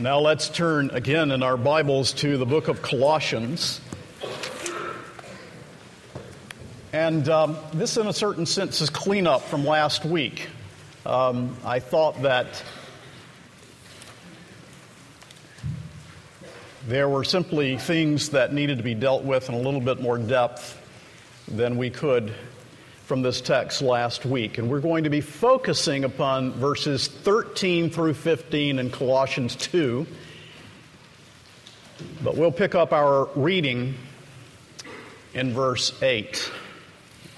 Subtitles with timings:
[0.00, 3.82] Now let's turn again in our Bibles to the book of Colossians.
[6.90, 10.48] And um, this, in a certain sense, is cleanup from last week.
[11.04, 12.64] Um, I thought that
[16.88, 20.16] there were simply things that needed to be dealt with in a little bit more
[20.16, 20.80] depth
[21.46, 22.32] than we could
[23.10, 24.58] from this text last week.
[24.58, 30.06] And we're going to be focusing upon verses 13 through 15 in Colossians 2.
[32.22, 33.96] But we'll pick up our reading
[35.34, 36.52] in verse 8.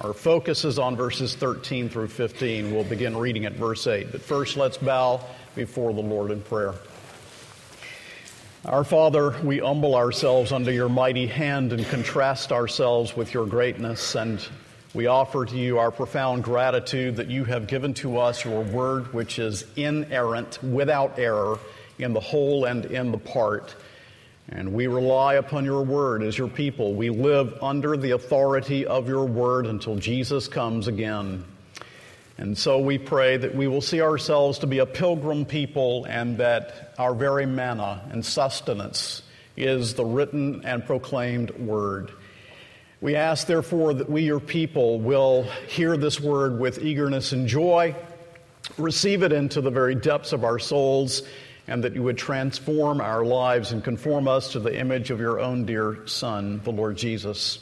[0.03, 2.75] Our focus is on verses 13 through 15.
[2.75, 4.12] We'll begin reading at verse 8.
[4.12, 5.23] But first, let's bow
[5.55, 6.75] before the Lord in prayer.
[8.67, 14.15] Our Father, we humble ourselves under your mighty hand and contrast ourselves with your greatness
[14.15, 14.47] and
[14.95, 19.15] we offer to you our profound gratitude that you have given to us your word,
[19.15, 21.59] which is inerrant, without error,
[21.99, 23.75] in the whole and in the part.
[24.51, 26.93] And we rely upon your word as your people.
[26.95, 31.45] We live under the authority of your word until Jesus comes again.
[32.37, 36.37] And so we pray that we will see ourselves to be a pilgrim people and
[36.37, 39.23] that our very manna and sustenance
[39.56, 42.11] is the written and proclaimed word.
[43.03, 47.97] We ask, therefore, that we, your people, will hear this word with eagerness and joy,
[48.78, 51.25] receive it into the very depths of our souls,
[51.67, 55.41] and that you would transform our lives and conform us to the image of your
[55.41, 57.59] own dear Son, the Lord Jesus.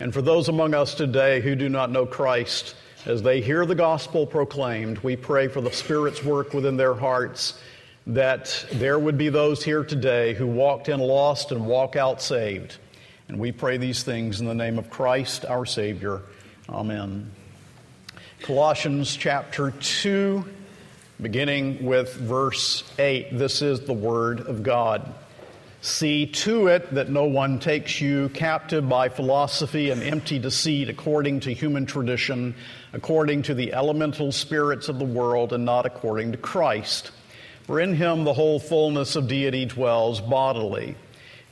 [0.00, 2.74] And for those among us today who do not know Christ,
[3.06, 7.56] as they hear the gospel proclaimed, we pray for the Spirit's work within their hearts,
[8.08, 12.78] that there would be those here today who walked in lost and walk out saved.
[13.28, 16.22] And we pray these things in the name of Christ our Savior.
[16.68, 17.30] Amen.
[18.42, 20.44] Colossians chapter 2,
[21.20, 23.38] beginning with verse 8.
[23.38, 25.14] This is the Word of God.
[25.80, 31.40] See to it that no one takes you captive by philosophy and empty deceit according
[31.40, 32.54] to human tradition,
[32.92, 37.12] according to the elemental spirits of the world, and not according to Christ.
[37.64, 40.96] For in him the whole fullness of deity dwells bodily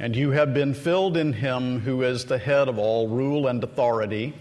[0.00, 3.62] and you have been filled in him who is the head of all rule and
[3.62, 4.32] authority.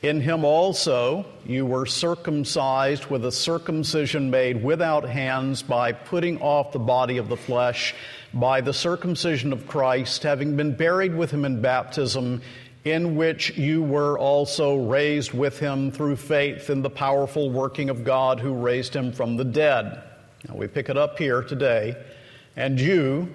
[0.00, 6.72] In him also you were circumcised with a circumcision made without hands by putting off
[6.72, 7.94] the body of the flesh
[8.32, 12.40] by the circumcision of Christ, having been buried with him in baptism,
[12.84, 18.04] in which you were also raised with him through faith in the powerful working of
[18.04, 20.02] God who raised him from the dead.
[20.48, 21.94] Now we pick it up here today.
[22.56, 23.34] And you,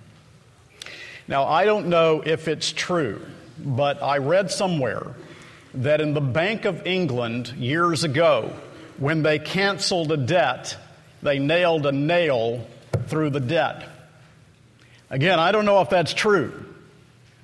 [1.31, 3.25] Now, I don't know if it's true,
[3.57, 5.15] but I read somewhere
[5.75, 8.53] that in the Bank of England years ago,
[8.97, 10.75] when they canceled a debt,
[11.23, 12.67] they nailed a nail
[13.07, 13.87] through the debt.
[15.09, 16.65] Again, I don't know if that's true,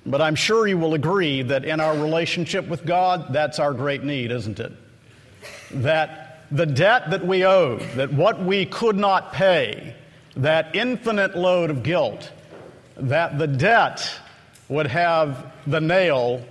[0.04, 4.04] but I'm sure you will agree that in our relationship with God, that's our great
[4.04, 4.72] need, isn't it?
[5.70, 9.94] That the debt that we owe, that what we could not pay,
[10.36, 12.32] that infinite load of guilt,
[12.98, 14.10] that the debt
[14.68, 16.44] would have the nail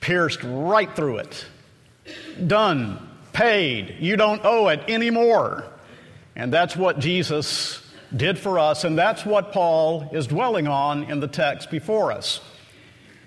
[0.00, 1.46] pierced right through it.
[2.46, 2.98] Done,
[3.32, 5.64] paid, you don't owe it anymore.
[6.36, 7.80] And that's what Jesus
[8.14, 12.40] did for us, and that's what Paul is dwelling on in the text before us.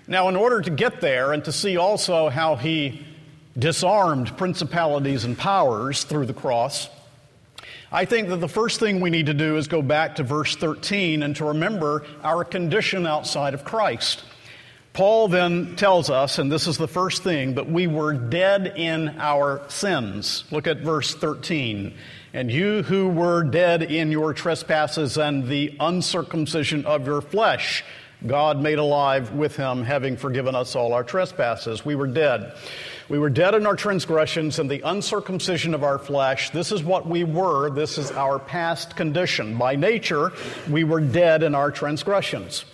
[0.06, 3.04] Now, in order to get there and to see also how he
[3.58, 6.88] disarmed principalities and powers through the cross,
[7.90, 10.56] I think that the first thing we need to do is go back to verse
[10.56, 14.22] 13 and to remember our condition outside of Christ.
[14.92, 19.14] Paul then tells us, and this is the first thing, that we were dead in
[19.18, 20.44] our sins.
[20.50, 21.94] Look at verse 13.
[22.34, 27.84] And you who were dead in your trespasses and the uncircumcision of your flesh,
[28.26, 31.84] God made alive with him, having forgiven us all our trespasses.
[31.84, 32.54] We were dead.
[33.08, 36.50] We were dead in our transgressions and the uncircumcision of our flesh.
[36.50, 37.70] This is what we were.
[37.70, 39.56] This is our past condition.
[39.56, 40.32] By nature,
[40.68, 42.66] we were dead in our transgressions.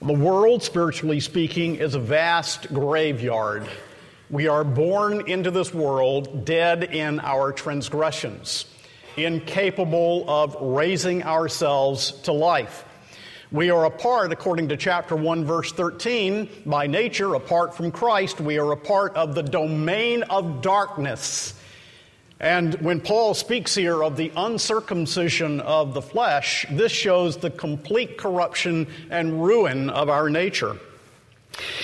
[0.00, 3.68] The world, spiritually speaking, is a vast graveyard.
[4.30, 8.66] We are born into this world dead in our transgressions.
[9.16, 12.84] incapable of raising ourselves to life.
[13.54, 18.58] We are apart, according to chapter 1, verse 13, by nature, apart from Christ, we
[18.58, 21.54] are a part of the domain of darkness.
[22.40, 28.18] And when Paul speaks here of the uncircumcision of the flesh, this shows the complete
[28.18, 30.76] corruption and ruin of our nature.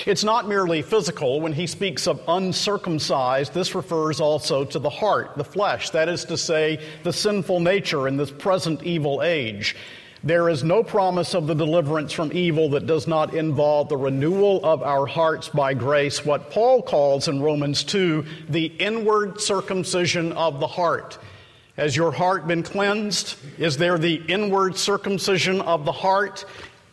[0.05, 1.39] It's not merely physical.
[1.39, 6.25] When he speaks of uncircumcised, this refers also to the heart, the flesh, that is
[6.25, 9.77] to say, the sinful nature in this present evil age.
[10.23, 14.63] There is no promise of the deliverance from evil that does not involve the renewal
[14.63, 20.59] of our hearts by grace, what Paul calls in Romans 2 the inward circumcision of
[20.59, 21.17] the heart.
[21.75, 23.35] Has your heart been cleansed?
[23.57, 26.45] Is there the inward circumcision of the heart?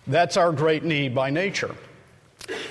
[0.06, 1.74] That's our great need by nature.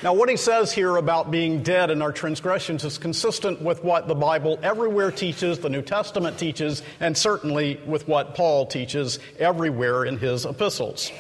[0.04, 4.08] Now, what he says here about being dead in our transgressions is consistent with what
[4.08, 10.06] the Bible everywhere teaches, the New Testament teaches, and certainly with what Paul teaches everywhere
[10.06, 11.12] in his epistles.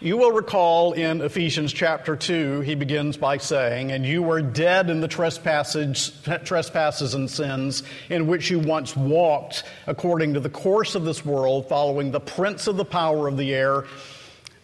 [0.00, 4.90] You will recall in Ephesians chapter 2, he begins by saying, And you were dead
[4.90, 6.12] in the trespasses,
[6.44, 11.68] trespasses and sins in which you once walked according to the course of this world,
[11.68, 13.84] following the prince of the power of the air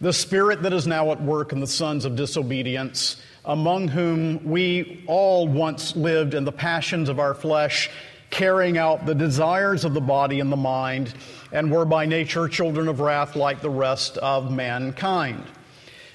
[0.03, 5.01] the spirit that is now at work in the sons of disobedience, among whom we
[5.07, 7.89] all once lived in the passions of our flesh,
[8.29, 11.13] carrying out the desires of the body and the mind,
[11.53, 15.45] and were by nature children of wrath like the rest of mankind.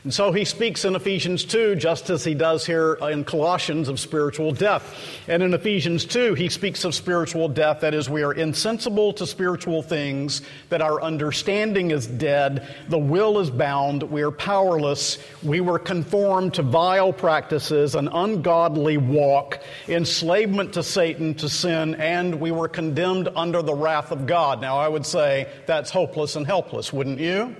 [0.08, 4.00] And so he speaks in Ephesians 2, just as he does here in Colossians, of
[4.00, 4.98] spiritual death.
[5.28, 9.26] And in Ephesians 2, he speaks of spiritual death, that is, we are insensible to
[9.26, 10.40] spiritual things,
[10.70, 16.54] that our understanding is dead, the will is bound, we are powerless, we were conformed
[16.54, 23.28] to vile practices, an ungodly walk, enslavement to Satan, to sin, and we were condemned
[23.36, 24.62] under the wrath of God.
[24.62, 27.54] Now, I would say that's hopeless and helpless, wouldn't you?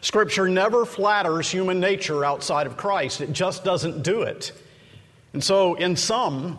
[0.00, 4.52] Scripture never flatters human nature outside of Christ, it just doesn't do it.
[5.32, 6.58] And so, in sum,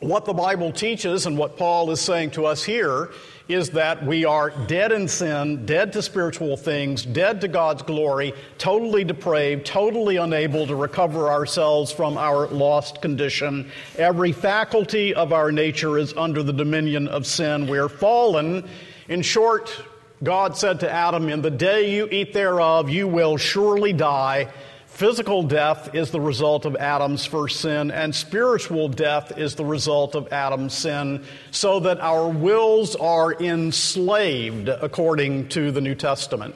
[0.00, 3.10] what the Bible teaches and what Paul is saying to us here
[3.48, 8.34] is that we are dead in sin, dead to spiritual things, dead to God's glory,
[8.58, 13.70] totally depraved, totally unable to recover ourselves from our lost condition.
[13.96, 17.66] Every faculty of our nature is under the dominion of sin.
[17.66, 18.68] We are fallen.
[19.08, 19.82] In short,
[20.22, 24.48] God said to Adam, In the day you eat thereof, you will surely die.
[24.86, 30.16] Physical death is the result of Adam's first sin, and spiritual death is the result
[30.16, 36.54] of Adam's sin, so that our wills are enslaved according to the New Testament.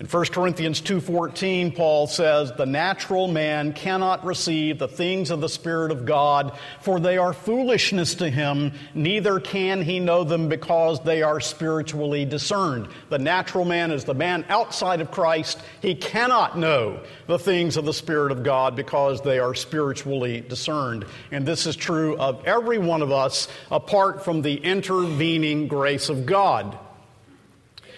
[0.00, 5.48] In 1 Corinthians 2:14 Paul says the natural man cannot receive the things of the
[5.48, 11.00] spirit of God for they are foolishness to him neither can he know them because
[11.00, 12.88] they are spiritually discerned.
[13.10, 15.60] The natural man is the man outside of Christ.
[15.82, 21.04] He cannot know the things of the spirit of God because they are spiritually discerned.
[21.30, 26.24] And this is true of every one of us apart from the intervening grace of
[26.24, 26.78] God.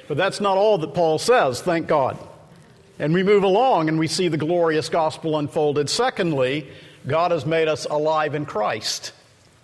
[0.09, 2.19] But that's not all that Paul says, thank God.
[2.99, 5.89] And we move along and we see the glorious gospel unfolded.
[5.89, 6.69] Secondly,
[7.07, 9.13] God has made us alive in Christ.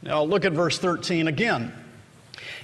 [0.02, 1.73] Now look at verse 13 again.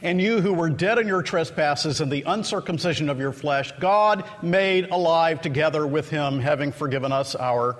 [0.02, 4.24] And you who were dead in your trespasses and the uncircumcision of your flesh, God
[4.42, 7.76] made alive together with him, having forgiven us our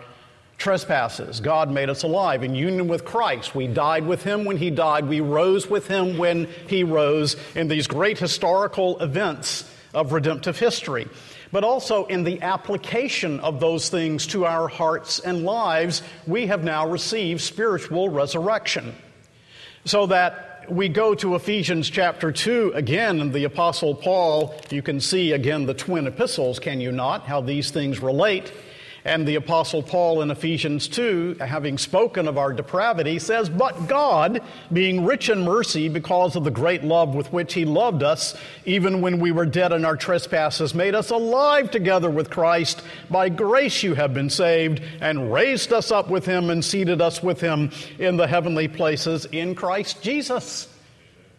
[0.56, 1.40] trespasses.
[1.40, 3.54] God made us alive in union with Christ.
[3.54, 5.08] We died with him when he died.
[5.08, 11.08] We rose with him when he rose in these great historical events of redemptive history,
[11.52, 16.64] but also in the application of those things to our hearts and lives, we have
[16.64, 18.94] now received spiritual resurrection.
[19.84, 25.00] So that we go to Ephesians chapter 2 again, and the Apostle Paul, you can
[25.00, 27.26] see again the twin epistles, can you not?
[27.26, 28.52] How these things relate.
[29.06, 34.40] And the Apostle Paul in Ephesians 2, having spoken of our depravity, says, But God,
[34.72, 38.34] being rich in mercy because of the great love with which He loved us,
[38.64, 42.82] even when we were dead in our trespasses, made us alive together with Christ.
[43.10, 47.22] By grace you have been saved, and raised us up with Him and seated us
[47.22, 50.73] with Him in the heavenly places in Christ Jesus.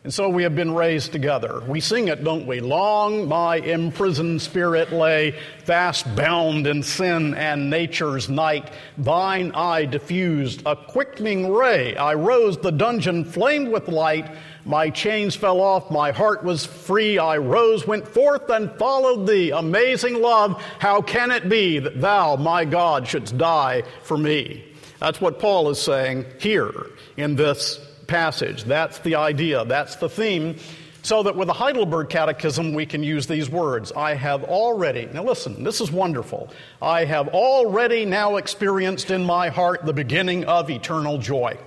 [0.06, 1.64] And so we have been raised together.
[1.68, 2.60] We sing it, don't we?
[2.60, 5.34] Long my imprisoned spirit lay,
[5.64, 8.72] fast bound in sin and nature's night.
[9.00, 11.96] Thine eye diffused a quickening ray.
[11.96, 14.30] I rose, the dungeon flamed with light.
[14.64, 17.18] My chains fell off, my heart was free.
[17.18, 19.50] I rose, went forth, and followed thee.
[19.50, 24.66] Amazing love, how can it be that thou, my God, shouldst die for me?
[25.00, 28.64] That's what Paul is saying here in this passage.
[28.64, 30.58] That's the idea, that's the theme.
[31.02, 35.24] So that with the Heidelberg Catechism, we can use these words I have already, now
[35.24, 36.50] listen, this is wonderful.
[36.82, 41.58] I have already now experienced in my heart the beginning of eternal joy.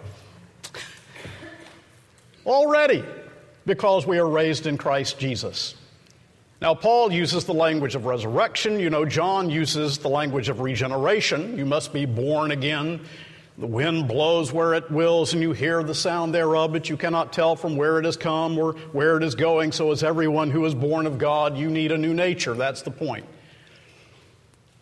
[2.49, 3.05] already,
[3.67, 5.75] because we are raised in Christ Jesus.
[6.61, 8.81] Now, Paul uses the language of resurrection.
[8.81, 11.57] You know, John uses the language of regeneration.
[11.57, 13.01] You must be born again.
[13.59, 17.33] The wind blows where it wills, and you hear the sound thereof, but you cannot
[17.33, 19.73] tell from where it has come or where it is going.
[19.73, 22.55] So, as everyone who is born of God, you need a new nature.
[22.55, 23.25] That's the point.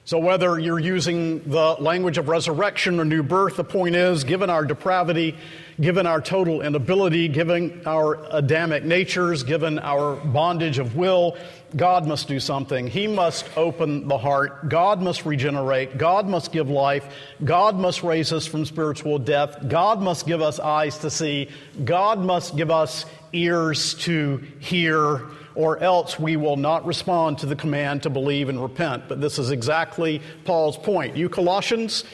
[0.06, 4.50] So, whether you're using the language of resurrection or new birth, the point is given
[4.50, 5.36] our depravity,
[5.80, 11.36] given our total inability, given our Adamic natures, given our bondage of will,
[11.74, 12.86] God must do something.
[12.86, 14.68] He must open the heart.
[14.68, 15.98] God must regenerate.
[15.98, 17.12] God must give life.
[17.42, 19.58] God must raise us from spiritual death.
[19.66, 21.50] God must give us eyes to see.
[21.84, 25.22] God must give us ears to hear
[25.56, 29.08] or else we will not respond to the command to believe and repent.
[29.08, 31.16] But this is exactly Paul's point.
[31.16, 32.04] You Colossians,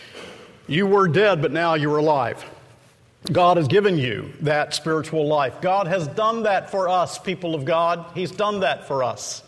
[0.66, 2.44] you were dead, but now you're alive.
[3.30, 5.60] God has given you that spiritual life.
[5.60, 8.06] God has done that for us, people of God.
[8.14, 9.42] He's done that for us.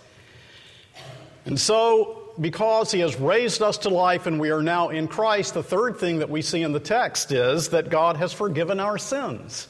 [1.45, 5.55] And so, because He has raised us to life and we are now in Christ,
[5.55, 8.97] the third thing that we see in the text is that God has forgiven our
[8.97, 9.67] sins.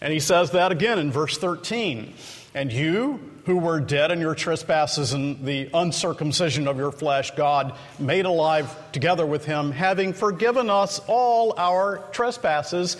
[0.00, 2.14] And He says that again in verse 13.
[2.56, 7.74] And you, who were dead in your trespasses and the uncircumcision of your flesh, God
[7.98, 12.96] made alive together with him, having forgiven us all our trespasses.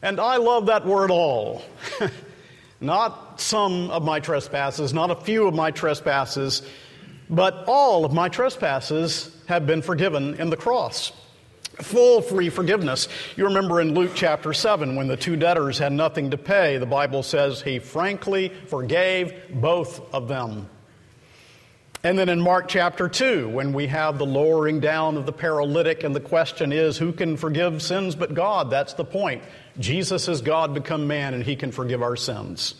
[0.00, 1.60] And I love that word all.
[2.80, 6.62] not some of my trespasses, not a few of my trespasses,
[7.28, 11.10] but all of my trespasses have been forgiven in the cross
[11.82, 13.08] full free forgiveness.
[13.36, 16.86] You remember in Luke chapter 7 when the two debtors had nothing to pay, the
[16.86, 20.68] Bible says he frankly forgave both of them.
[22.02, 26.02] And then in Mark chapter 2, when we have the lowering down of the paralytic,
[26.02, 28.70] and the question is, who can forgive sins but God?
[28.70, 29.42] That's the point.
[29.78, 32.74] Jesus is God become man, and he can forgive our sins.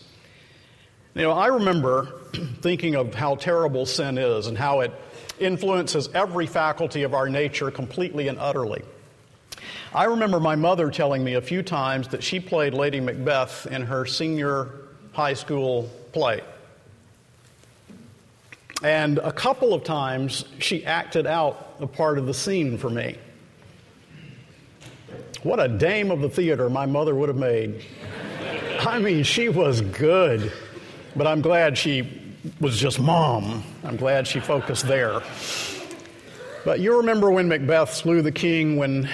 [1.13, 2.21] You know, I remember
[2.61, 4.91] thinking of how terrible sin is and how it
[5.41, 8.81] influences every faculty of our nature completely and utterly.
[9.93, 13.81] I remember my mother telling me a few times that she played Lady Macbeth in
[13.81, 14.69] her senior
[15.11, 16.41] high school play.
[18.83, 23.17] And a couple of times she acted out a part of the scene for me.
[25.43, 27.83] What a dame of the theater my mother would have made.
[28.79, 30.51] I mean, she was good,
[31.15, 32.20] but I'm glad she
[32.59, 33.63] was just mom.
[33.83, 35.21] I'm glad she focused there.
[36.65, 39.09] But you remember when Macbeth slew the king when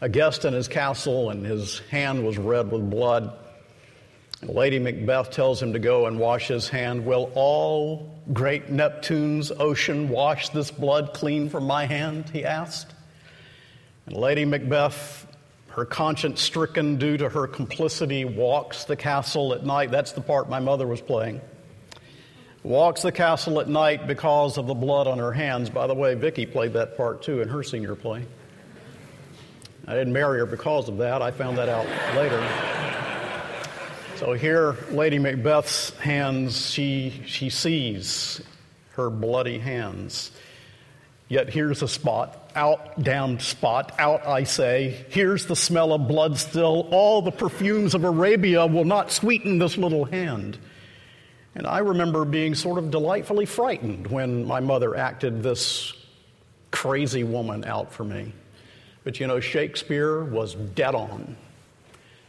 [0.00, 3.36] a guest in his castle and his hand was red with blood.
[4.42, 7.04] Lady Macbeth tells him to go and wash his hand.
[7.04, 12.30] Will all great Neptune's ocean wash this blood clean from my hand?
[12.30, 12.94] He asked.
[14.06, 15.26] And Lady Macbeth,
[15.68, 19.90] her conscience stricken due to her complicity, walks the castle at night.
[19.90, 21.42] That's the part my mother was playing
[22.62, 25.70] walks the castle at night because of the blood on her hands.
[25.70, 28.24] By the way, Vicki played that part too in her senior play.
[29.86, 31.22] I didn't marry her because of that.
[31.22, 31.86] I found that out
[32.16, 32.40] later.
[34.16, 38.42] So here, Lady Macbeth's hands, she, she sees
[38.92, 40.30] her bloody hands.
[41.28, 45.06] Yet here's a spot, out, down spot, out, I say.
[45.08, 46.88] Here's the smell of blood still.
[46.90, 50.58] All the perfumes of Arabia will not sweeten this little hand.
[51.54, 55.92] And I remember being sort of delightfully frightened when my mother acted this
[56.70, 58.32] crazy woman out for me.
[59.02, 61.36] But you know, Shakespeare was dead on.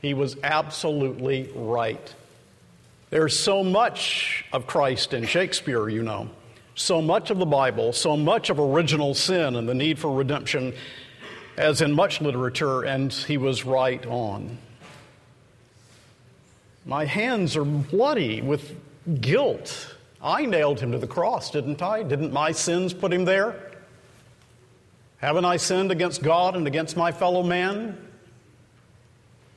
[0.02, 2.14] He was absolutely right.
[3.12, 6.30] There's so much of Christ in Shakespeare, you know,
[6.76, 10.74] so much of the Bible, so much of original sin and the need for redemption,
[11.58, 14.58] as in much literature, and he was right on.
[16.86, 18.76] My hands are bloody with
[19.20, 19.96] guilt.
[20.22, 22.04] I nailed him to the cross, didn't I?
[22.04, 23.56] Didn't my sins put him there?
[25.18, 27.98] Haven't I sinned against God and against my fellow man?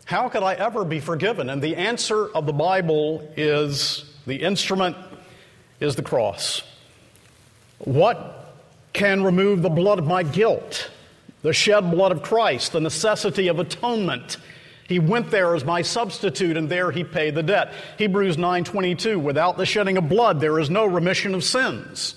[0.05, 1.49] How could I ever be forgiven?
[1.49, 4.97] And the answer of the Bible is the instrument
[5.81, 6.63] is the cross.
[7.79, 8.55] What
[8.93, 10.91] can remove the blood of my guilt?
[11.43, 14.39] The shed blood of Christ, the necessity of atonement
[14.89, 17.73] he went there as my substitute and there he paid the debt.
[17.99, 22.17] Hebrews 9:22 Without the shedding of blood there is no remission of sins.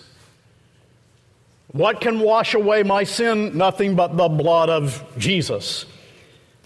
[1.72, 3.58] What can wash away my sin?
[3.58, 5.86] Nothing but the blood of Jesus.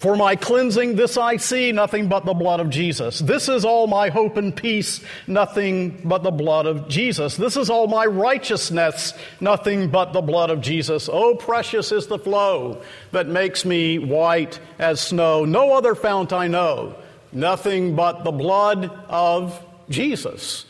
[0.02, 3.20] For my cleansing, this I see, nothing but the blood of Jesus.
[3.20, 7.36] This is all my hope and peace, nothing but the blood of Jesus.
[7.36, 11.08] This is all my righteousness, nothing but the blood of Jesus.
[11.08, 12.82] Oh, precious is the flow
[13.12, 15.44] that makes me white as snow.
[15.44, 16.96] No other fount I know,
[17.30, 20.66] nothing but the blood of Jesus.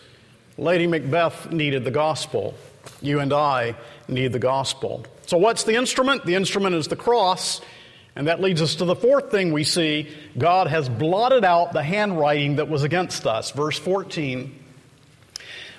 [0.59, 2.53] Lady Macbeth needed the gospel.
[3.01, 3.77] You and I
[4.09, 5.07] need the gospel.
[5.25, 6.27] So, what's the instrument?
[6.27, 7.63] The instrument is the cross.
[8.15, 11.83] And that leads us to the fourth thing we see God has blotted out the
[11.83, 13.51] handwriting that was against us.
[13.51, 14.61] Verse 14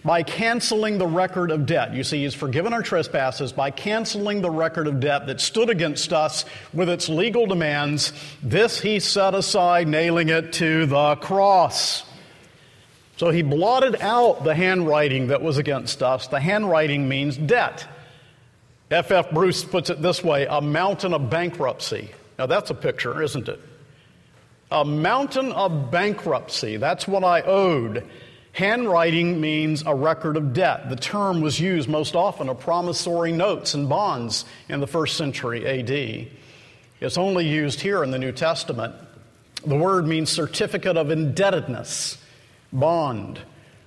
[0.05, 1.93] by canceling the record of debt.
[1.93, 6.11] You see, He's forgiven our trespasses by canceling the record of debt that stood against
[6.11, 8.11] us with its legal demands.
[8.41, 12.03] This He set aside, nailing it to the cross.
[13.17, 16.27] So He blotted out the handwriting that was against us.
[16.27, 17.87] The handwriting means debt.
[18.91, 19.27] F.F.
[19.27, 19.31] F.
[19.31, 22.11] Bruce puts it this way a mountain of bankruptcy.
[22.37, 23.59] Now, that's a picture, isn't it?
[24.71, 26.77] A mountain of bankruptcy.
[26.77, 28.09] That's what I owed.
[28.53, 30.89] Handwriting means a record of debt.
[30.89, 35.65] The term was used most often of promissory notes and bonds in the first century
[35.65, 36.27] AD.
[37.01, 38.95] It's only used here in the New Testament.
[39.65, 42.17] The word means certificate of indebtedness,
[42.71, 43.39] bond.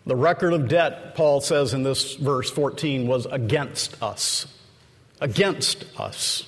[0.04, 4.46] The record of debt, Paul says in this verse 14, was against us.
[5.20, 6.44] Against us.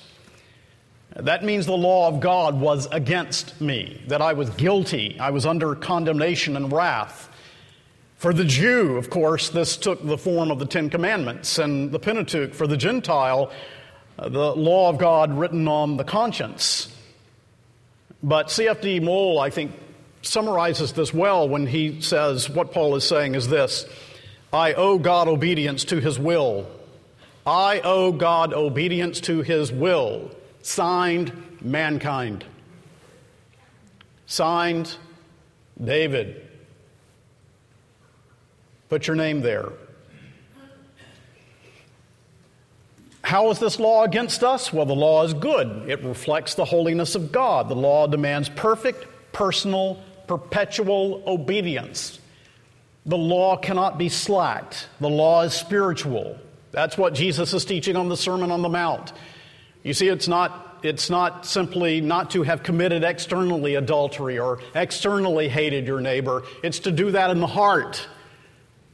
[1.19, 5.47] That means the law of God was against me, that I was guilty, I was
[5.47, 7.29] under condemnation and wrath.
[8.19, 11.99] For the Jew, of course, this took the form of the Ten Commandments and the
[11.99, 12.55] Pentateuch.
[12.55, 13.51] For the Gentile,
[14.19, 16.93] uh, the law of God written on the conscience.
[18.23, 19.01] But C.F.D.
[19.01, 19.73] Moule, I think,
[20.23, 23.87] summarizes this well when he says what Paul is saying is this
[24.53, 26.69] I owe God obedience to his will.
[27.47, 30.31] I owe God obedience to his will.
[30.69, 31.33] Signed,
[31.63, 32.45] mankind.
[34.27, 34.95] Signed,
[35.83, 36.47] David.
[38.91, 39.73] Put your name there.
[43.23, 44.71] How is this law against us?
[44.71, 45.89] Well, the law is good.
[45.89, 47.71] It reflects the holiness of God.
[47.71, 52.21] The law demands perfect, personal, perpetual obedience.
[53.07, 54.87] The law cannot be slacked.
[55.01, 56.39] The law is spiritual.
[56.73, 59.15] That's what Jesus is teaching on the Sermon on the Mount.
[59.83, 65.49] You see, it's not, it's not simply not to have committed externally adultery or externally
[65.49, 66.43] hated your neighbor.
[66.63, 68.07] It's to do that in the heart,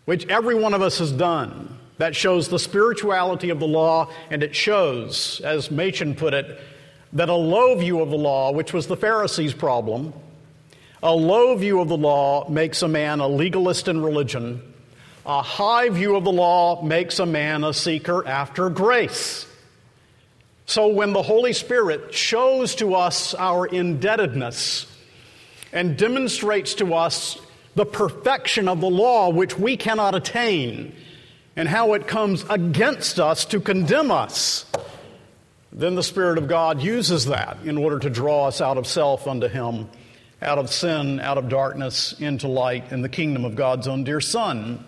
[0.04, 1.78] which every one of us has done.
[1.98, 6.60] That shows the spirituality of the law, and it shows, as Machen put it,
[7.12, 10.12] that a low view of the law, which was the Pharisees' problem,
[11.04, 14.74] a low view of the law makes a man a legalist in religion.
[15.26, 19.46] A high view of the law makes a man a seeker after grace.
[20.74, 24.92] So when the Holy Spirit shows to us our indebtedness
[25.72, 27.38] and demonstrates to us
[27.76, 30.92] the perfection of the law which we cannot attain
[31.54, 34.66] and how it comes against us to condemn us,
[35.70, 39.28] then the Spirit of God uses that in order to draw us out of self
[39.28, 39.88] unto Him,
[40.42, 44.20] out of sin, out of darkness, into light in the kingdom of God's own dear
[44.20, 44.84] Son.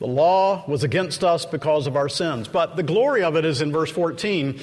[0.00, 2.48] The law was against us because of our sins.
[2.48, 4.58] But the glory of it is in verse 14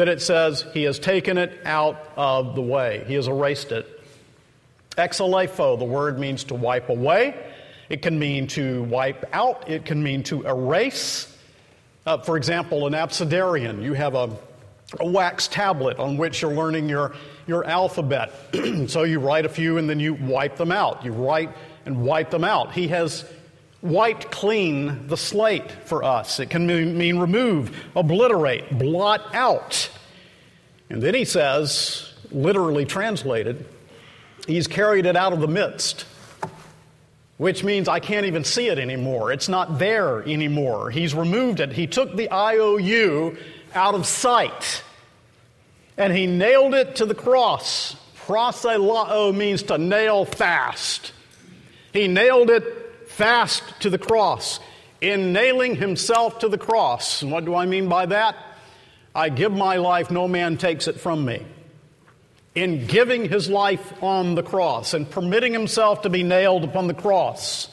[0.00, 3.04] that it says he has taken it out of the way.
[3.06, 3.86] He has erased it.
[4.96, 7.38] Exalepho, the word means to wipe away.
[7.90, 9.68] It can mean to wipe out.
[9.68, 11.36] It can mean to erase.
[12.06, 14.34] Uh, for example, an abecedarian, you have a,
[14.98, 17.14] a wax tablet on which you're learning your,
[17.46, 18.32] your alphabet.
[18.86, 21.04] so you write a few and then you wipe them out.
[21.04, 21.50] You write
[21.84, 22.72] and wipe them out.
[22.72, 23.30] He has
[23.82, 26.38] wiped clean the slate for us.
[26.40, 29.90] It can mean remove, obliterate, blot out.
[30.88, 33.64] And then he says, literally translated,
[34.46, 36.04] he's carried it out of the midst,
[37.38, 39.32] which means I can't even see it anymore.
[39.32, 40.90] It's not there anymore.
[40.90, 41.72] He's removed it.
[41.72, 43.36] He took the IOU
[43.74, 44.82] out of sight
[45.96, 47.96] and he nailed it to the cross.
[48.26, 51.12] Proselao means to nail fast.
[51.92, 52.79] He nailed it
[53.10, 54.60] fast to the cross,
[55.00, 57.22] in nailing himself to the cross.
[57.22, 58.36] And what do I mean by that?
[59.14, 61.44] I give my life, no man takes it from me.
[62.54, 66.94] In giving his life on the cross and permitting himself to be nailed upon the
[66.94, 67.68] cross,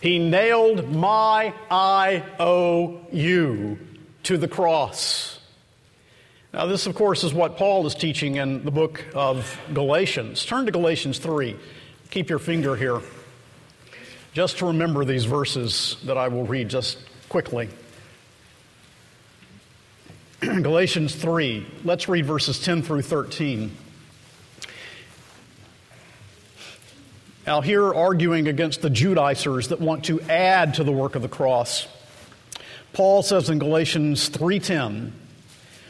[0.00, 3.78] he nailed my IOU
[4.24, 5.38] to the cross.
[6.52, 10.44] Now, this, of course, is what Paul is teaching in the book of Galatians.
[10.44, 11.56] Turn to Galatians 3.
[12.10, 13.00] Keep your finger here
[14.32, 17.68] just to remember these verses that I will read just quickly.
[20.40, 23.76] Galatians 3, let's read verses 10 through 13.
[27.46, 31.30] Now, here arguing against the Judaizers that want to add to the work of the
[31.30, 31.88] cross,
[32.92, 35.12] Paul says in Galatians 3:10,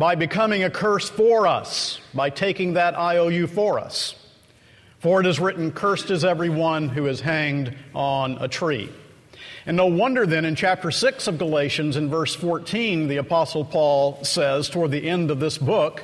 [0.00, 4.14] By becoming a curse for us, by taking that IOU for us.
[5.00, 8.88] For it is written, Cursed is everyone who is hanged on a tree.
[9.66, 14.24] And no wonder then in chapter 6 of Galatians, in verse 14, the Apostle Paul
[14.24, 16.02] says toward the end of this book,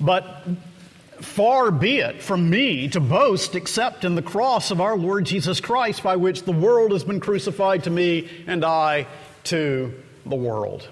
[0.00, 0.44] But
[1.20, 5.60] far be it from me to boast except in the cross of our Lord Jesus
[5.60, 9.06] Christ, by which the world has been crucified to me and I
[9.44, 9.94] to
[10.26, 10.88] the world.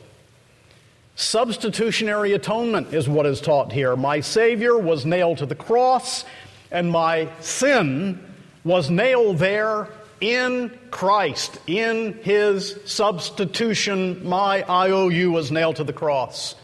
[1.15, 3.97] Substitutionary atonement is what is taught here.
[3.97, 6.25] My Savior was nailed to the cross,
[6.71, 8.19] and my sin
[8.65, 9.89] was nailed there
[10.23, 16.55] in Christ, in his substitution, my IOU was nailed to the cross.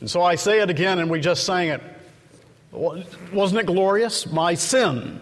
[0.00, 1.82] And so I say it again, and we just sang it.
[2.72, 4.26] Wasn't it glorious?
[4.32, 5.20] My sin.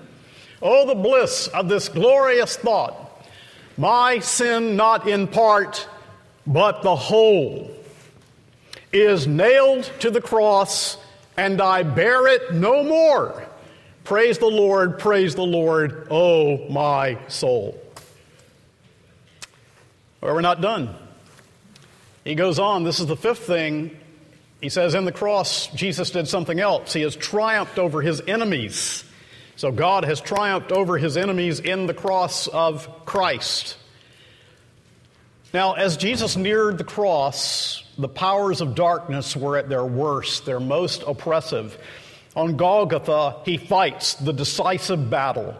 [0.63, 3.27] Oh, the bliss of this glorious thought.
[3.77, 5.89] My sin, not in part,
[6.47, 7.71] but the whole,
[9.01, 10.97] is nailed to the cross,
[11.37, 13.47] and I bear it no more.
[14.05, 17.83] Praise the Lord, praise the Lord, oh my soul.
[20.21, 20.95] Well, we're not done.
[22.25, 23.97] He goes on, this is the fifth thing.
[24.61, 26.93] He says, In the cross, Jesus did something else.
[26.93, 29.05] He has triumphed over his enemies.
[29.57, 33.77] So God has triumphed over his enemies in the cross of Christ.
[35.55, 40.61] Now, as Jesus neared the cross, the powers of darkness were at their worst, their
[40.61, 41.79] most oppressive.
[42.35, 45.55] On Golgotha, he fights the decisive battle,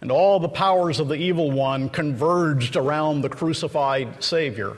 [0.00, 4.76] and all the powers of the evil one converged around the crucified Savior.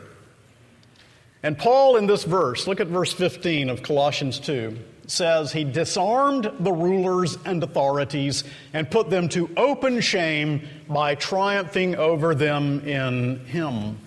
[1.43, 6.51] And Paul, in this verse, look at verse 15 of Colossians 2, says, He disarmed
[6.61, 8.45] the rulers and authorities
[8.75, 13.99] and put them to open shame by triumphing over them in Him.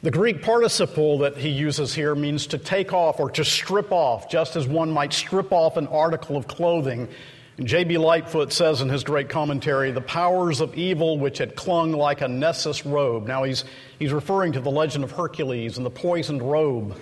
[0.00, 4.30] The Greek participle that he uses here means to take off or to strip off,
[4.30, 7.08] just as one might strip off an article of clothing.
[7.56, 7.98] And J.B.
[7.98, 12.28] Lightfoot says in his great commentary, the powers of evil which had clung like a
[12.28, 13.26] Nessus robe.
[13.26, 13.64] Now he's,
[13.98, 16.96] he's referring to the legend of Hercules and the poisoned robe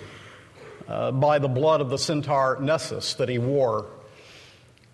[0.87, 3.85] uh, by the blood of the centaur Nessus that he wore.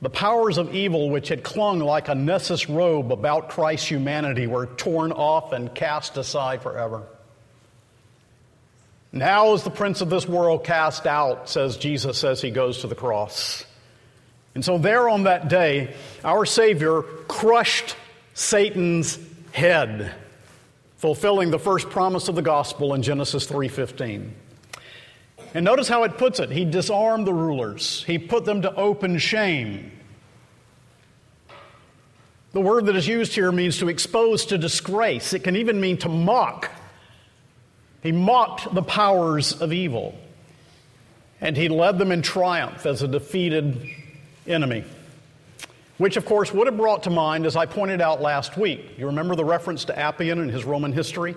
[0.02, 4.66] The powers of evil which had clung like a Nessus robe about Christ's humanity were
[4.66, 7.08] torn off and cast aside forever.
[9.16, 12.88] Now is the prince of this world cast out, says Jesus as he goes to
[12.88, 13.64] the cross.
[14.56, 17.96] And so there on that day, our Savior crushed
[18.34, 19.20] Satan's
[19.52, 20.12] head,
[20.98, 24.34] fulfilling the first promise of the gospel in Genesis 3:15.
[25.54, 26.50] And notice how it puts it.
[26.50, 28.04] He disarmed the rulers.
[28.08, 29.92] He put them to open shame.
[32.54, 35.34] The word that is used here means to expose to disgrace.
[35.34, 36.72] It can even mean to mock.
[38.04, 40.14] He mocked the powers of evil,
[41.40, 43.90] and he led them in triumph as a defeated
[44.46, 44.84] enemy.
[45.98, 49.06] Which, of course, would have brought to mind, as I pointed out last week, you
[49.08, 51.34] remember the reference to Appian and his Roman history?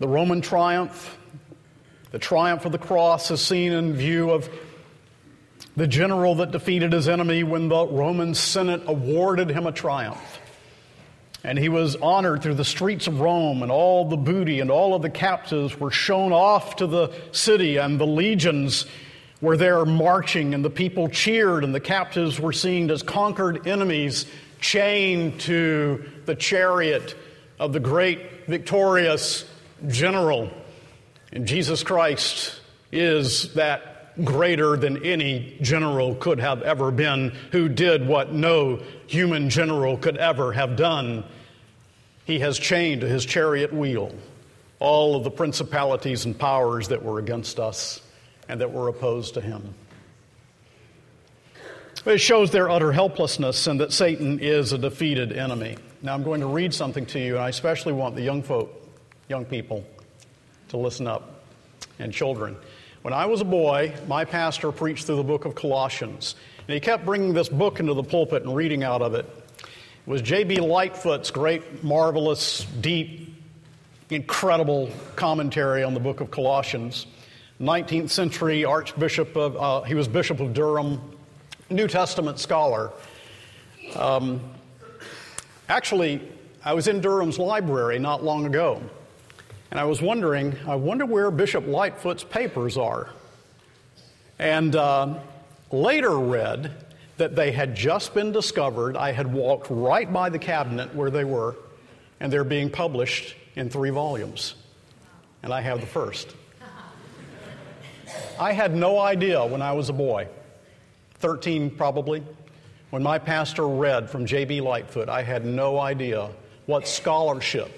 [0.00, 1.16] The Roman triumph,
[2.10, 4.50] the triumph of the cross is seen in view of
[5.76, 10.40] the general that defeated his enemy when the Roman Senate awarded him a triumph.
[11.46, 14.94] And he was honored through the streets of Rome, and all the booty and all
[14.94, 18.84] of the captives were shown off to the city, and the legions
[19.40, 24.26] were there marching, and the people cheered, and the captives were seen as conquered enemies
[24.60, 27.14] chained to the chariot
[27.60, 29.48] of the great victorious
[29.86, 30.50] general.
[31.30, 38.08] And Jesus Christ is that greater than any general could have ever been, who did
[38.08, 41.22] what no human general could ever have done
[42.26, 44.12] he has chained to his chariot wheel
[44.78, 48.02] all of the principalities and powers that were against us
[48.48, 49.74] and that were opposed to him.
[52.04, 55.76] It shows their utter helplessness and that Satan is a defeated enemy.
[56.02, 58.72] Now, I'm going to read something to you, and I especially want the young folk,
[59.28, 59.84] young people,
[60.68, 61.42] to listen up,
[61.98, 62.56] and children.
[63.02, 66.36] When I was a boy, my pastor preached through the book of Colossians,
[66.68, 69.26] and he kept bringing this book into the pulpit and reading out of it.
[70.06, 70.58] Was J.B.
[70.58, 73.34] Lightfoot's great, marvelous, deep,
[74.08, 77.06] incredible commentary on the book of Colossians.
[77.60, 81.00] 19th century Archbishop of, uh, he was Bishop of Durham,
[81.70, 82.92] New Testament scholar.
[83.96, 84.40] Um,
[85.68, 86.20] actually,
[86.64, 88.80] I was in Durham's library not long ago,
[89.72, 93.10] and I was wondering, I wonder where Bishop Lightfoot's papers are.
[94.38, 95.18] And uh,
[95.72, 96.85] later read
[97.16, 98.96] that they had just been discovered.
[98.96, 101.56] I had walked right by the cabinet where they were,
[102.20, 104.54] and they're being published in three volumes.
[105.42, 106.34] And I have the first.
[108.38, 110.28] I had no idea when I was a boy,
[111.14, 112.22] 13 probably,
[112.90, 114.60] when my pastor read from J.B.
[114.60, 116.30] Lightfoot, I had no idea
[116.66, 117.70] what scholarship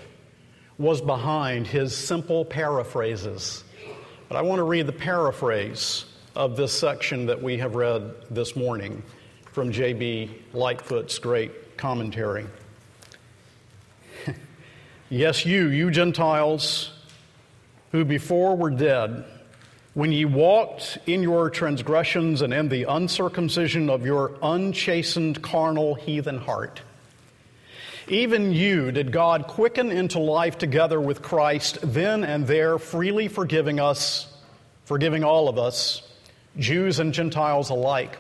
[0.79, 3.65] was behind his simple paraphrases.
[4.29, 8.55] But I want to read the paraphrase of this section that we have read this
[8.55, 9.03] morning
[9.53, 10.31] from J.B.
[10.53, 12.47] Lightfoot's great commentary.
[15.09, 16.93] yes, you, you Gentiles,
[17.93, 19.25] who before were dead,
[19.95, 26.39] when ye walked in your transgressions and in the uncircumcision of your unchastened carnal heathen
[26.39, 26.83] heart,
[28.07, 33.81] even you did God quicken into life together with Christ, then and there, freely forgiving
[33.81, 34.33] us,
[34.85, 36.03] forgiving all of us,
[36.59, 38.19] Jews and Gentiles alike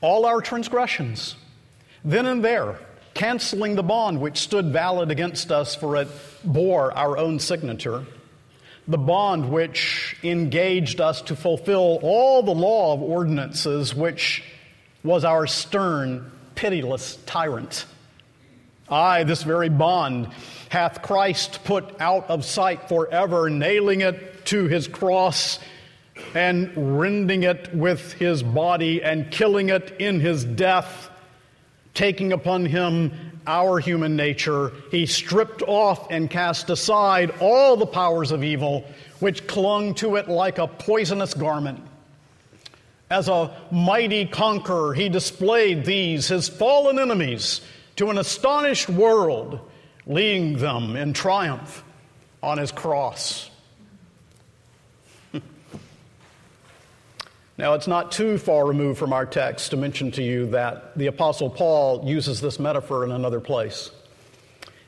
[0.00, 1.36] all our transgressions,
[2.04, 2.78] then and there,
[3.14, 6.08] canceling the bond which stood valid against us, for it
[6.44, 8.04] bore our own signature,
[8.88, 14.42] the bond which engaged us to fulfill all the law of ordinances, which
[15.04, 17.84] was our stern, pitiless tyrant.
[18.88, 20.28] Ay, this very bond
[20.68, 25.58] hath Christ put out of sight forever, nailing it to his cross
[26.34, 31.10] and rending it with his body and killing it in his death,
[31.94, 33.12] taking upon him
[33.46, 34.72] our human nature.
[34.90, 38.84] He stripped off and cast aside all the powers of evil
[39.18, 41.80] which clung to it like a poisonous garment.
[43.10, 47.60] As a mighty conqueror, he displayed these, his fallen enemies,
[47.96, 49.58] to an astonished world,
[50.06, 51.82] leading them in triumph
[52.42, 53.49] on his cross.
[57.60, 61.08] Now, it's not too far removed from our text to mention to you that the
[61.08, 63.90] Apostle Paul uses this metaphor in another place.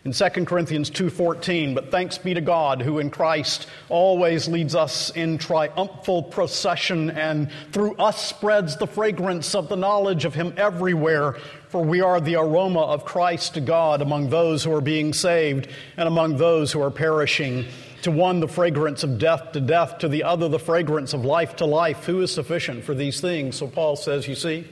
[0.06, 5.10] In 2 Corinthians 2:14, but thanks be to God who in Christ always leads us
[5.10, 11.36] in triumphal procession and through us spreads the fragrance of the knowledge of him everywhere,
[11.68, 15.68] for we are the aroma of Christ to God among those who are being saved
[15.98, 17.66] and among those who are perishing.
[18.02, 21.56] To one, the fragrance of death to death, to the other, the fragrance of life
[21.56, 22.04] to life.
[22.04, 23.56] Who is sufficient for these things?
[23.56, 24.66] So Paul says, you see,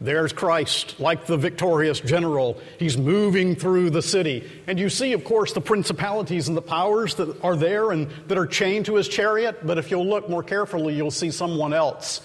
[0.00, 2.58] there's Christ, like the victorious general.
[2.78, 4.50] He's moving through the city.
[4.66, 8.38] And you see, of course, the principalities and the powers that are there and that
[8.38, 9.66] are chained to his chariot.
[9.66, 12.20] But if you'll look more carefully, you'll see someone else.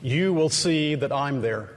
[0.00, 1.70] You will see that I'm there.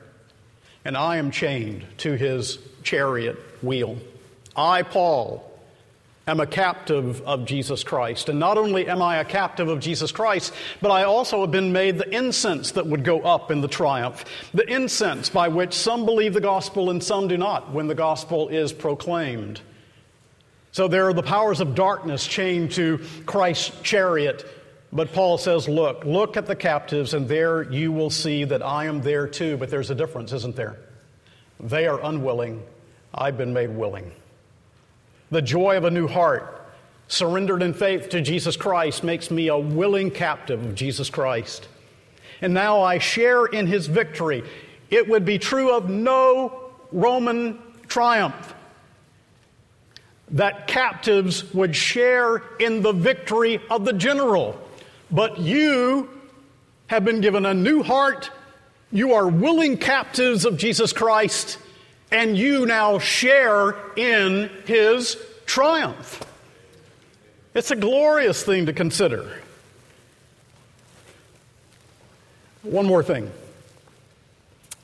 [0.83, 3.97] And I am chained to his chariot wheel.
[4.55, 5.46] I, Paul,
[6.27, 8.29] am a captive of Jesus Christ.
[8.29, 11.71] And not only am I a captive of Jesus Christ, but I also have been
[11.71, 14.25] made the incense that would go up in the triumph.
[14.53, 18.49] The incense by which some believe the gospel and some do not when the gospel
[18.49, 19.61] is proclaimed.
[20.73, 24.45] So there are the powers of darkness chained to Christ's chariot.
[24.91, 28.85] But Paul says, Look, look at the captives, and there you will see that I
[28.85, 29.57] am there too.
[29.57, 30.77] But there's a difference, isn't there?
[31.59, 32.63] They are unwilling.
[33.13, 34.11] I've been made willing.
[35.29, 36.65] The joy of a new heart,
[37.07, 41.67] surrendered in faith to Jesus Christ, makes me a willing captive of Jesus Christ.
[42.41, 44.43] And now I share in his victory.
[44.89, 48.53] It would be true of no Roman triumph
[50.31, 54.59] that captives would share in the victory of the general.
[55.09, 56.09] But you
[56.87, 58.29] have been given a new heart.
[58.91, 61.57] You are willing captives of Jesus Christ
[62.11, 66.23] and you now share in his triumph.
[67.53, 69.41] It's a glorious thing to consider.
[72.61, 73.31] One more thing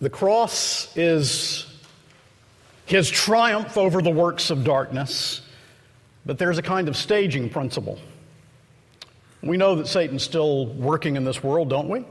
[0.02, 1.66] the cross is
[2.86, 5.42] his triumph over the works of darkness,
[6.26, 8.00] but there's a kind of staging principle.
[9.42, 12.06] We know that Satan's still working in this world, don't we?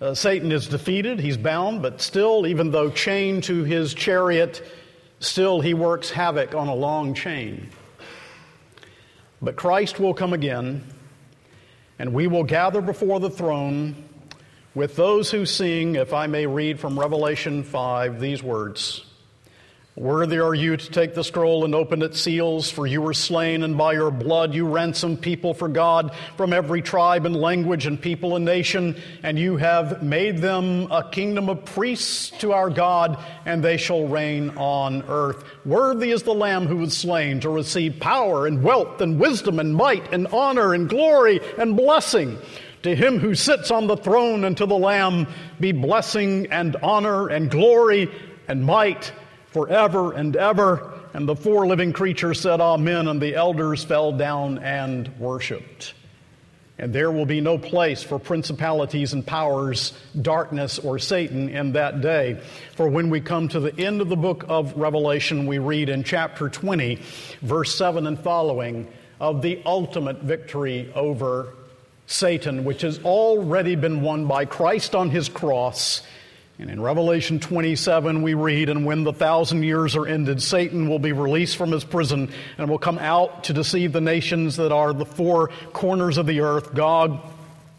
[0.00, 4.62] Uh, Satan is defeated, he's bound, but still, even though chained to his chariot,
[5.18, 7.68] still he works havoc on a long chain.
[9.42, 10.84] But Christ will come again,
[11.98, 13.94] and we will gather before the throne
[14.74, 19.04] with those who sing, if I may read from Revelation 5, these words
[19.96, 23.64] Worthy are you to take the scroll and open its seals, for you were slain,
[23.64, 28.00] and by your blood you ransomed people for God from every tribe and language and
[28.00, 33.18] people and nation, and you have made them a kingdom of priests to our God,
[33.44, 35.42] and they shall reign on earth.
[35.64, 39.74] Worthy is the Lamb who was slain to receive power and wealth and wisdom and
[39.74, 42.38] might and honor and glory and blessing.
[42.84, 45.26] To him who sits on the throne and to the Lamb
[45.58, 48.08] be blessing and honor and glory
[48.48, 49.12] and might
[49.52, 50.92] forever and ever.
[51.12, 55.94] And the four living creatures said, Amen, and the elders fell down and worshiped.
[56.78, 62.00] And there will be no place for principalities and powers, darkness, or Satan in that
[62.00, 62.40] day.
[62.74, 66.04] For when we come to the end of the book of Revelation, we read in
[66.04, 66.98] chapter 20,
[67.42, 71.52] verse 7 and following, of the ultimate victory over
[72.06, 76.02] Satan, which has already been won by Christ on his cross
[76.60, 80.98] and in Revelation 27, we read, And when the thousand years are ended, Satan will
[80.98, 84.92] be released from his prison and will come out to deceive the nations that are
[84.92, 87.18] the four corners of the earth, Gog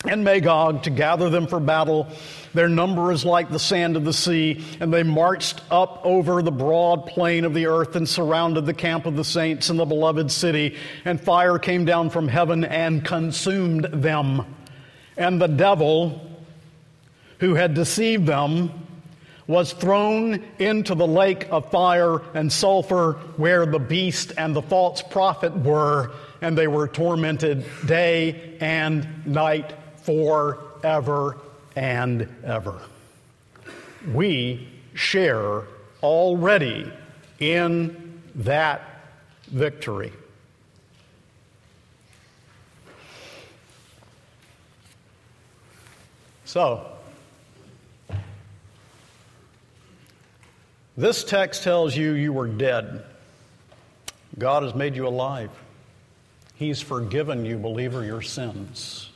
[0.04, 2.08] and Magog, to gather them for battle.
[2.56, 6.52] Their number is like the sand of the sea, and they marched up over the
[6.52, 10.32] broad plain of the earth and surrounded the camp of the saints in the beloved
[10.32, 10.76] city.
[11.06, 14.56] And fire came down from heaven and consumed them.
[15.18, 16.31] And the devil,
[17.42, 18.72] who had deceived them
[19.48, 25.02] was thrown into the lake of fire and sulfur where the beast and the false
[25.02, 29.74] prophet were, and they were tormented day and night
[30.04, 31.36] forever
[31.76, 32.80] and ever.
[34.14, 35.64] We share
[36.04, 36.92] already
[37.40, 38.84] in that
[39.48, 40.14] victory.
[46.46, 46.91] So,
[50.98, 53.04] This text tells you you were dead.
[54.38, 55.50] God has made you alive.
[56.56, 59.10] He's forgiven you, believer, your sins.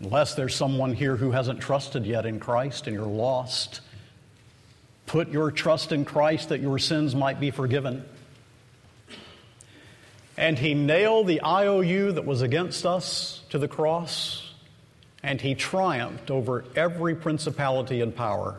[0.00, 3.80] Unless there's someone here who hasn't trusted yet in Christ and you're lost,
[5.06, 8.04] put your trust in Christ that your sins might be forgiven.
[10.36, 14.52] And he nailed the IOU that was against us to the cross,
[15.22, 18.56] and he triumphed over every principality and power.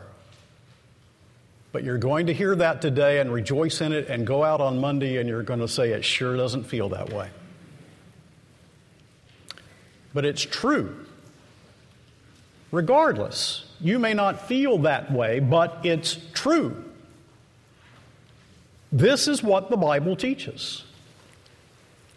[1.76, 4.78] But you're going to hear that today and rejoice in it and go out on
[4.78, 7.28] Monday and you're going to say, it sure doesn't feel that way.
[10.14, 10.96] But it's true.
[12.72, 16.82] Regardless, you may not feel that way, but it's true.
[18.90, 20.82] This is what the Bible teaches.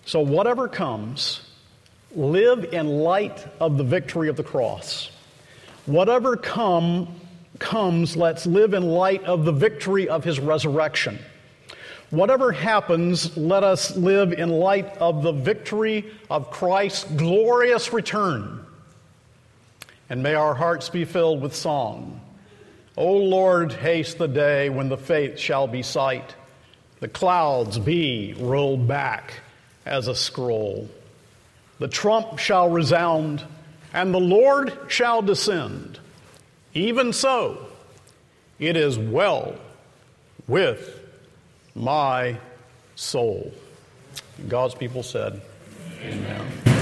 [0.05, 1.41] So, whatever comes,
[2.15, 5.11] live in light of the victory of the cross.
[5.85, 7.19] Whatever come,
[7.59, 11.19] comes, let's live in light of the victory of his resurrection.
[12.09, 18.65] Whatever happens, let us live in light of the victory of Christ's glorious return.
[20.09, 22.19] And may our hearts be filled with song.
[22.97, 26.35] O Lord, haste the day when the faith shall be sight,
[26.99, 29.35] the clouds be rolled back
[29.85, 30.89] as a scroll.
[31.77, 33.43] The trump shall resound,
[33.93, 35.99] and the Lord shall descend.
[36.73, 37.65] Even so,
[38.59, 39.55] it is well
[40.47, 40.99] with
[41.75, 42.37] my
[42.95, 43.53] soul.
[44.47, 45.41] God's people said,
[46.01, 46.78] Amen.